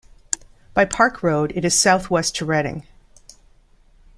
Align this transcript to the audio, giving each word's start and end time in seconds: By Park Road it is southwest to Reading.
By 0.73 0.85
Park 0.85 1.21
Road 1.21 1.53
it 1.55 1.63
is 1.63 1.79
southwest 1.79 2.35
to 2.37 2.45
Reading. 2.45 2.87